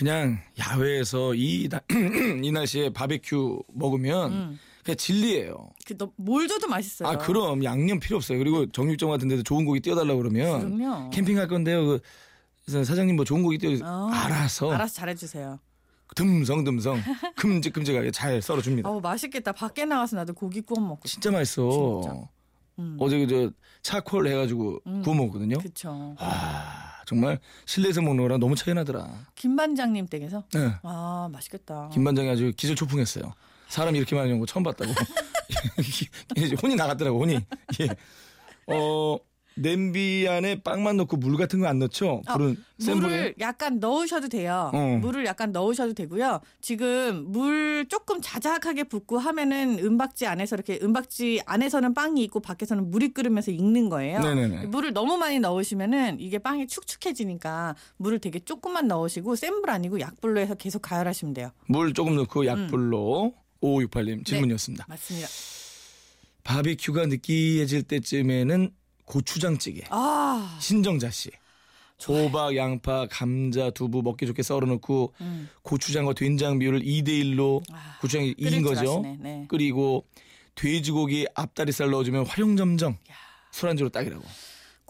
그냥 0.00 0.38
야외에서 0.58 1.34
이, 1.34 1.68
나- 1.68 1.82
이 2.42 2.50
날씨에 2.50 2.88
바베큐 2.88 3.62
먹으면 3.74 4.58
그냥 4.82 4.96
진리예요. 4.96 5.72
그 5.84 5.94
너, 5.98 6.10
뭘 6.16 6.48
줘도 6.48 6.68
맛있어요. 6.68 7.06
아 7.06 7.18
그럼 7.18 7.62
양념 7.64 8.00
필요 8.00 8.16
없어요. 8.16 8.38
그리고 8.38 8.64
정육점 8.64 9.10
같은 9.10 9.28
데도 9.28 9.42
좋은 9.42 9.66
고기 9.66 9.80
띄워달라 9.80 10.14
그러면 10.14 10.78
그럼요. 10.78 11.10
캠핑 11.10 11.36
갈 11.36 11.48
건데요. 11.48 11.98
그 12.64 12.84
사장님 12.84 13.14
뭐 13.16 13.26
좋은 13.26 13.42
고기 13.42 13.58
띄워 13.58 13.74
어, 13.84 14.08
알아서 14.10 14.70
알아서 14.72 14.94
잘해주세요. 14.94 15.58
듬성듬성 16.16 16.98
큼직큼직하게 17.36 18.10
잘 18.10 18.40
썰어줍니다. 18.40 18.88
어우 18.88 19.02
맛있겠다. 19.02 19.52
밖에 19.52 19.84
나가서 19.84 20.16
나도 20.16 20.32
고기 20.32 20.62
구워 20.62 20.80
먹고. 20.80 21.06
싶- 21.08 21.16
진짜 21.20 21.30
맛있어. 21.30 22.00
진짜. 22.02 22.28
음. 22.78 22.96
어제 22.98 23.18
그저 23.18 23.50
차콜 23.82 24.26
해가지고 24.28 24.80
구워 25.04 25.14
먹었거든요. 25.14 25.58
그쵸. 25.58 26.16
아 26.18 26.89
정말 27.10 27.40
실내에서 27.66 28.00
먹는 28.02 28.22
거랑 28.22 28.38
너무 28.38 28.54
차이 28.54 28.72
나더라. 28.72 29.10
김 29.34 29.56
반장님 29.56 30.06
댁에서. 30.06 30.44
네. 30.54 30.72
아 30.84 31.28
맛있겠다. 31.32 31.90
김 31.92 32.04
반장이 32.04 32.28
아주 32.30 32.52
기절 32.56 32.76
초풍했어요. 32.76 33.34
사람 33.68 33.96
이렇게 33.96 34.14
많이 34.14 34.30
온 34.32 34.38
거 34.38 34.46
처음 34.46 34.62
봤다고. 34.62 34.92
혼이 36.62 36.76
나갔더라고 36.76 37.20
혼이. 37.20 37.40
예. 37.80 37.88
어 38.72 39.18
냄비 39.56 40.26
안에 40.28 40.62
빵만 40.62 40.96
넣고 40.98 41.16
물 41.18 41.36
같은 41.36 41.58
거 41.60 41.66
안 41.66 41.78
넣죠? 41.78 42.22
아, 42.26 42.34
불은 42.36 42.56
센 42.78 42.98
불에. 42.98 43.08
물을 43.08 43.34
약간 43.40 43.78
넣으셔도 43.78 44.28
돼요. 44.28 44.70
어. 44.72 44.98
물을 45.00 45.26
약간 45.26 45.52
넣으셔도 45.52 45.92
되고요. 45.92 46.40
지금 46.60 47.26
물 47.30 47.86
조금 47.88 48.20
자작하게 48.22 48.84
붓고 48.84 49.18
하면은 49.18 49.78
은박지 49.78 50.26
안에서 50.26 50.56
이렇게 50.56 50.78
은박지 50.82 51.42
안에서는 51.44 51.92
빵이 51.94 52.22
있고 52.24 52.40
밖에서는 52.40 52.90
물이 52.90 53.10
끓으면서 53.12 53.50
익는 53.50 53.88
거예요. 53.90 54.20
네네네. 54.20 54.66
물을 54.66 54.92
너무 54.92 55.16
많이 55.18 55.38
넣으시면은 55.40 56.20
이게 56.20 56.38
빵이 56.38 56.66
축축해지니까 56.66 57.74
물을 57.98 58.18
되게 58.18 58.38
조금만 58.38 58.88
넣으시고 58.88 59.36
센 59.36 59.60
불 59.60 59.68
아니고 59.70 60.00
약불로 60.00 60.40
해서 60.40 60.54
계속 60.54 60.80
가열하시면 60.80 61.34
돼요. 61.34 61.50
물 61.66 61.92
조금 61.92 62.16
넣고 62.16 62.46
약불로 62.46 63.34
5568님 63.60 64.24
질문이었습니다. 64.24 64.86
맞습니다. 64.88 65.28
바비큐가 66.44 67.06
느끼해질 67.06 67.82
때쯤에는 67.82 68.70
고추장찌개. 69.04 69.82
아, 69.90 70.56
신정자 70.60 71.10
씨. 71.10 71.30
호박, 72.08 72.56
양파, 72.56 73.06
감자, 73.10 73.70
두부 73.70 74.02
먹기 74.02 74.26
좋게 74.26 74.42
썰어놓고 74.42 75.12
음. 75.20 75.50
고추장과 75.62 76.14
된장 76.14 76.58
비율을 76.58 76.80
2대 76.80 77.08
1로 77.08 77.62
아, 77.72 77.98
고추장이 78.00 78.34
끓일 78.34 78.50
2인 78.50 78.52
줄 78.54 78.62
거죠. 78.62 79.02
네. 79.20 79.44
그리고 79.48 80.06
돼지고기 80.54 81.26
앞다리살 81.34 81.90
넣어주면 81.90 82.26
활용점정. 82.26 82.96
술안주로 83.50 83.90
딱이라고. 83.90 84.24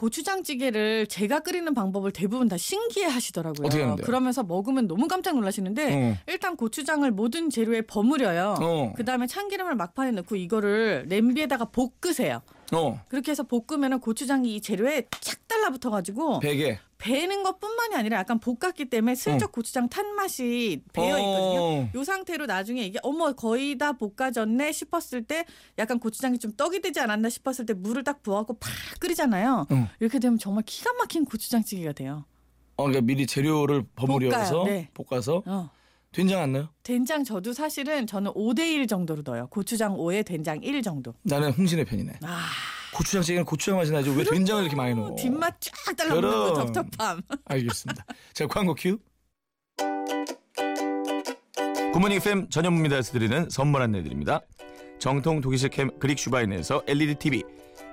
고추장찌개를 0.00 1.08
제가 1.08 1.40
끓이는 1.40 1.74
방법을 1.74 2.10
대부분 2.10 2.48
다 2.48 2.56
신기해 2.56 3.06
하시더라고요. 3.06 3.66
어떻게 3.66 3.82
하는데요? 3.82 4.06
그러면서 4.06 4.42
먹으면 4.42 4.86
너무 4.86 5.08
깜짝 5.08 5.34
놀라시는데 5.34 5.94
어. 5.94 6.16
일단 6.26 6.56
고추장을 6.56 7.08
모든 7.10 7.50
재료에 7.50 7.82
버무려요. 7.82 8.54
어. 8.60 8.92
그다음에 8.96 9.26
참기름을 9.26 9.74
막판에 9.74 10.12
넣고 10.12 10.36
이거를 10.36 11.04
냄비에다가 11.06 11.66
볶으세요. 11.66 12.40
어. 12.72 13.02
그렇게 13.08 13.30
해서 13.30 13.42
볶으면 13.42 14.00
고추장이 14.00 14.56
이 14.56 14.60
재료에 14.60 15.06
착 15.20 15.46
달라붙어 15.48 15.90
가지고 15.90 16.40
베개. 16.40 16.78
배는 16.98 17.42
것뿐만이 17.42 17.94
아니라 17.94 18.18
약간 18.18 18.38
볶았기 18.38 18.90
때문에 18.90 19.14
슬쩍 19.14 19.52
고추장 19.52 19.88
탄 19.88 20.14
맛이 20.14 20.82
배어 20.92 21.16
있거든요. 21.18 21.62
어. 21.62 21.90
요 21.94 22.04
상태로 22.04 22.46
나중에 22.46 22.82
이게 22.84 22.98
어머 23.02 23.32
거의 23.32 23.78
다 23.78 23.92
볶아졌네 23.92 24.72
싶었을 24.72 25.24
때 25.24 25.46
약간 25.78 25.98
고추장이 25.98 26.38
좀 26.38 26.52
떡이 26.52 26.80
되지 26.80 27.00
않았나 27.00 27.30
싶었을 27.30 27.64
때 27.64 27.72
물을 27.72 28.04
딱 28.04 28.22
부어갖고 28.22 28.58
팍 28.58 28.70
끓이잖아요. 29.00 29.66
어. 29.70 29.90
이렇게 29.98 30.18
되면 30.18 30.38
정말 30.38 30.62
기가 30.66 30.92
막힌 30.94 31.24
고추장찌개가 31.24 31.92
돼요. 31.92 32.24
어, 32.76 32.84
그러니까 32.84 33.00
미리 33.06 33.26
재료를 33.26 33.84
버무려서 33.96 34.58
볶아요. 34.60 34.64
네. 34.64 34.88
볶아서 34.94 35.42
어. 35.46 35.70
된장 36.12 36.40
안 36.42 36.52
넣어요? 36.52 36.68
된장 36.82 37.22
저도 37.22 37.52
사실은 37.52 38.06
저는 38.06 38.32
5대1 38.32 38.88
정도로 38.88 39.22
넣어요. 39.24 39.46
고추장 39.48 39.96
5에 39.96 40.24
된장 40.26 40.60
1 40.62 40.82
정도. 40.82 41.14
나는 41.22 41.52
홍신애 41.52 41.84
편이네. 41.84 42.14
아, 42.22 42.46
고추장찌개는 42.94 43.44
고추장 43.44 43.76
맛이 43.76 43.92
나지 43.92 44.10
왜 44.10 44.24
된장을 44.24 44.60
이렇게 44.62 44.74
많이 44.76 44.94
넣어? 44.94 45.14
뒷맛 45.14 45.60
쫙 45.60 45.96
달라붙는 45.96 46.30
거 46.30 46.52
그럼. 46.54 46.72
텁텁함. 46.72 47.22
알겠습니다. 47.44 48.04
자, 48.34 48.46
광고 48.48 48.74
큐. 48.74 48.98
굿모닝 51.92 52.16
FM 52.16 52.50
전현무입니다에서 52.50 53.12
드리는 53.12 53.48
선물 53.48 53.82
안내드립니다. 53.82 54.40
정통 54.98 55.40
독일식 55.40 55.70
햄 55.70 55.96
그릭슈바인에서 55.98 56.82
LED 56.88 57.14
TV, 57.16 57.42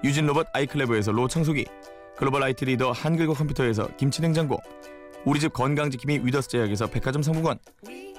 유진 0.04 0.26
로봇 0.26 0.48
아이클레버에서 0.54 1.12
로봇 1.12 1.28
청소기, 1.28 1.66
글로벌 2.18 2.44
IT 2.44 2.66
리더 2.66 2.92
한글과 2.92 3.34
컴퓨터에서 3.34 3.88
김치 3.98 4.22
냉장고, 4.22 4.60
우리 5.28 5.42
집 5.42 5.52
건강지킴이 5.52 6.22
위더스 6.24 6.48
제약에서 6.48 6.88
백화점 6.88 7.22
상품권, 7.22 7.60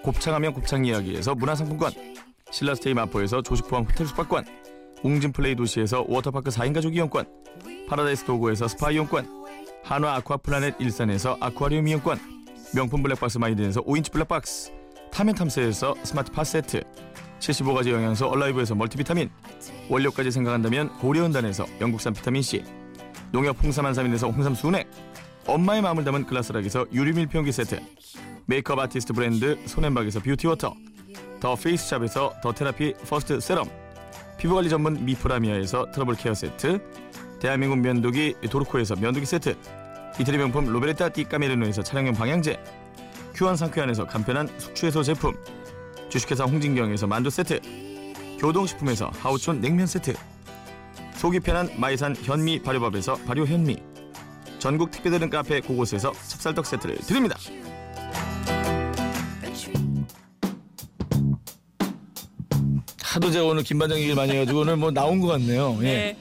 곱창하면 0.02 0.52
곱창 0.52 0.84
이야기에서 0.84 1.34
문화상품권, 1.34 1.90
신라스테이 2.50 2.92
마포에서 2.92 3.40
조식 3.40 3.66
포함 3.66 3.84
호텔 3.84 4.06
숙박권, 4.06 4.44
웅진 5.02 5.32
플레이 5.32 5.54
도시에서 5.54 6.04
워터파크 6.06 6.50
4인 6.50 6.74
가족 6.74 6.94
이용권, 6.94 7.24
파라다이스 7.88 8.26
도고에서 8.26 8.68
스파 8.68 8.90
이용권, 8.90 9.26
한화 9.84 10.16
아쿠아플라넷 10.16 10.78
일산에서 10.78 11.38
아쿠아리움 11.40 11.88
이용권, 11.88 12.18
명품 12.74 13.02
블랙박스 13.02 13.38
마이든에서 13.38 13.80
5인치 13.84 14.12
블랙박스, 14.12 14.70
타면 15.10 15.34
탐스에서 15.34 15.94
스마트 16.02 16.30
팟 16.30 16.44
세트, 16.44 16.82
75가지 17.38 17.90
영양소 17.90 18.26
얼라이브에서 18.26 18.74
멀티비타민, 18.74 19.30
원료까지 19.88 20.30
생각한다면 20.30 20.90
고려은단에서 20.98 21.64
영국산 21.80 22.12
비타민C, 22.12 22.64
농협 23.32 23.56
홍삼 23.62 23.86
한삼인에서 23.86 24.28
홍삼 24.28 24.54
순액, 24.54 24.86
엄마의 25.48 25.80
마음을 25.80 26.04
담은 26.04 26.26
글라스락에서 26.26 26.84
유리 26.92 27.14
밀폐용기 27.14 27.52
세트, 27.52 27.80
메이크업 28.44 28.78
아티스트 28.80 29.14
브랜드 29.14 29.58
손앤박에서 29.64 30.20
뷰티워터, 30.20 30.74
더 31.40 31.54
페이스샵에서 31.54 32.34
더 32.42 32.52
테라피 32.52 32.92
퍼스트 33.08 33.40
세럼, 33.40 33.66
피부관리 34.36 34.68
전문 34.68 35.06
미프라미아에서 35.06 35.90
트러블 35.90 36.16
케어 36.16 36.34
세트, 36.34 36.82
대한민국 37.40 37.78
면도기 37.78 38.34
도르코에서 38.50 38.96
면도기 38.96 39.24
세트, 39.24 39.56
이태리 40.20 40.36
명품 40.36 40.66
로베르타 40.66 41.08
디 41.10 41.24
까메르노에서 41.24 41.82
차량용 41.82 42.12
방향제, 42.12 42.62
큐안 43.34 43.56
상쾌한에서 43.56 44.04
간편한 44.04 44.48
숙취해소 44.58 45.02
제품, 45.02 45.34
주식회사 46.10 46.44
홍진경에서 46.44 47.06
만두 47.06 47.30
세트, 47.30 47.60
교동식품에서 48.38 49.10
하우촌 49.20 49.62
냉면 49.62 49.86
세트, 49.86 50.12
속이 51.14 51.40
편한 51.40 51.70
마이산 51.78 52.14
현미 52.14 52.62
발효밥에서 52.62 53.14
발효 53.26 53.46
현미, 53.46 53.87
전국 54.58 54.90
택배 54.90 55.10
드는 55.10 55.30
카페 55.30 55.60
그곳에서 55.60 56.12
찹쌀떡 56.12 56.66
세트를 56.66 56.96
드립니다. 56.98 57.36
하도 63.02 63.30
제가 63.30 63.46
오늘 63.46 63.62
김반장 63.62 63.98
얘기를 63.98 64.14
많이 64.14 64.32
해가지고 64.32 64.60
오늘 64.60 64.76
뭐 64.76 64.90
나온 64.90 65.20
것 65.20 65.28
같네요. 65.28 65.76
예. 65.82 65.84
네. 65.84 66.16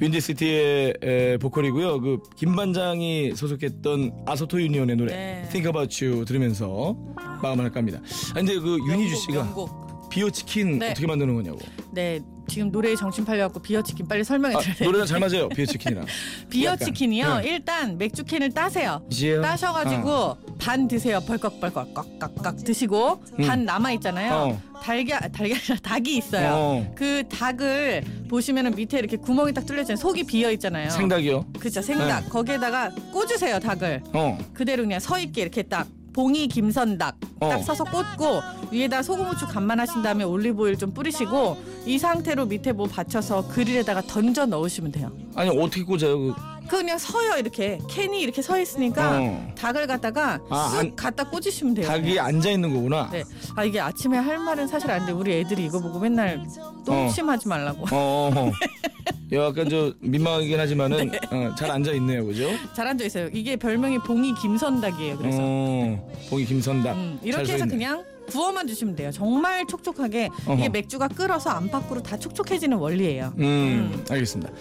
윈디시티의 0.00 0.94
에, 1.02 1.36
보컬이고요. 1.36 2.00
그 2.00 2.18
김반장이 2.36 3.34
소속했던 3.36 4.24
아소토 4.26 4.60
유니온의 4.62 4.96
노래 4.96 5.14
네. 5.14 5.48
Think 5.50 5.68
About 5.68 6.04
You 6.04 6.24
들으면서 6.24 6.96
마감을 7.16 7.64
할까 7.66 7.80
합니다. 7.80 8.00
아, 8.30 8.34
근데 8.34 8.58
그 8.58 8.78
윤희주 8.88 9.10
명곡, 9.10 9.16
씨가 9.20 9.44
명곡. 9.44 10.08
비오 10.08 10.30
치킨 10.30 10.78
네. 10.78 10.90
어떻게 10.90 11.06
만드는 11.06 11.34
거냐고. 11.34 11.58
네. 11.92 12.20
지금 12.50 12.72
노래에 12.72 12.96
정신 12.96 13.24
팔려갖고 13.24 13.60
비어치킨 13.62 14.08
빨리 14.08 14.24
설명해 14.24 14.56
아, 14.56 14.58
드려요. 14.58 14.76
노래랑 14.80 15.06
잘 15.06 15.20
맞아요. 15.20 15.48
비오 15.54 15.64
치킨이랑. 15.66 16.04
비어치킨이요. 16.50 17.24
약간. 17.24 17.44
일단 17.44 17.96
맥주캔을 17.98 18.52
따세요. 18.52 19.02
이제요? 19.08 19.40
따셔가지고 19.40 20.10
어. 20.10 20.36
반 20.58 20.88
드세요. 20.88 21.20
벌컥벌컥 21.20 21.94
깍깍깍 21.94 22.64
드시고 22.64 23.22
반 23.46 23.64
남아 23.64 23.92
있잖아요. 23.92 24.32
어. 24.34 24.62
달걀 24.82 25.20
달걀 25.30 25.78
닭이 25.78 26.16
있어요. 26.16 26.50
어. 26.52 26.94
그 26.96 27.22
닭을 27.28 28.02
보시면은 28.28 28.74
밑에 28.74 28.98
이렇게 28.98 29.16
구멍이 29.16 29.52
딱 29.52 29.64
뚫려 29.64 29.82
있잖아요. 29.82 30.00
속이 30.00 30.24
비어 30.24 30.50
있잖아요. 30.50 30.90
생닭이요. 30.90 31.52
그죠 31.60 31.80
생닭. 31.80 32.24
네. 32.24 32.28
거기에다가 32.28 32.90
꽂으세요 33.12 33.60
닭을. 33.60 34.02
어. 34.12 34.36
그대로 34.52 34.82
그냥 34.82 34.98
서 34.98 35.18
있게 35.20 35.42
이렇게 35.42 35.62
딱 35.62 35.86
봉이 36.12 36.48
김선닭 36.48 37.16
어. 37.40 37.48
딱 37.48 37.62
서서 37.62 37.84
꽂고 37.84 38.40
위에다 38.70 39.02
소금 39.02 39.26
후추 39.26 39.46
간만 39.46 39.80
하신 39.80 40.02
다음에 40.02 40.24
올리브 40.24 40.62
오일 40.62 40.76
좀 40.76 40.92
뿌리시고 40.92 41.56
이 41.86 41.98
상태로 41.98 42.46
밑에 42.46 42.72
뭐 42.72 42.86
받쳐서 42.86 43.48
그릴에다가 43.48 44.02
던져 44.02 44.46
넣으시면 44.46 44.92
돼요. 44.92 45.10
아니 45.34 45.50
어떻게 45.50 45.82
꽂아요? 45.82 46.18
그, 46.18 46.34
그 46.68 46.76
그냥 46.78 46.98
서요 46.98 47.36
이렇게 47.36 47.78
캔이 47.88 48.20
이렇게 48.20 48.42
서 48.42 48.58
있으니까 48.58 49.18
어. 49.20 49.48
닭을 49.58 49.86
갖다가 49.88 50.38
아, 50.50 50.70
쓱 50.74 50.78
안- 50.78 50.96
갖다 50.96 51.24
꽂으시면 51.24 51.74
돼요. 51.74 51.86
닭이 51.86 52.18
앉아 52.18 52.50
있는 52.50 52.72
거구나. 52.72 53.08
네. 53.10 53.24
아 53.56 53.64
이게 53.64 53.80
아침에 53.80 54.18
할 54.18 54.38
말은 54.38 54.68
사실 54.68 54.90
아닌데 54.90 55.12
우리 55.12 55.32
애들이 55.40 55.64
이거 55.64 55.80
보고 55.80 55.98
맨날 55.98 56.44
똥심하지 56.86 57.48
말라고. 57.48 57.84
어, 57.92 58.30
어. 58.34 58.52
약간 59.32 59.68
저 59.68 59.92
민망하긴 60.00 60.58
하지만은 60.58 61.10
어, 61.30 61.54
잘 61.56 61.70
앉아 61.70 61.92
있네요, 61.92 62.24
그죠? 62.26 62.48
잘 62.74 62.86
앉아 62.88 63.04
있어요. 63.04 63.28
이게 63.32 63.56
별명이 63.56 63.98
봉이 64.00 64.34
김선닭이에요. 64.34 65.18
그래서 65.18 65.38
어, 65.40 66.12
봉이 66.28 66.44
김선닭. 66.44 66.96
음, 66.96 67.18
잘 67.20 67.28
이렇게 67.28 67.44
서 67.46 67.52
해서. 67.52 67.66
그냥 67.66 68.04
구워만 68.28 68.66
주시면 68.66 68.94
돼요. 68.96 69.10
정말 69.12 69.66
촉촉하게 69.66 70.28
어허. 70.46 70.54
이게 70.54 70.68
맥주가 70.68 71.08
끓어서 71.08 71.50
안팎으로 71.50 72.02
다 72.02 72.16
촉촉해지는 72.16 72.76
원리예요. 72.76 73.32
음, 73.38 74.04
알겠습니다. 74.08 74.52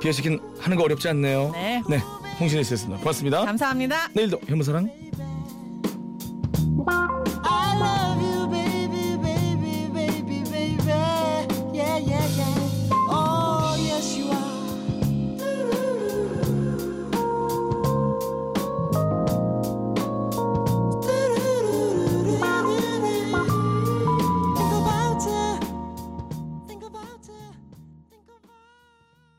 비어치킨 0.00 0.38
하는 0.58 0.76
거 0.76 0.84
어렵지 0.84 1.08
않네요. 1.08 1.50
네. 1.52 1.82
네, 1.88 1.98
홍신혜 2.40 2.62
씨였습니다. 2.62 2.98
고맙습니다. 3.00 3.44
감사합니다. 3.44 4.08
내일도 4.14 4.38
현무사랑 4.46 4.90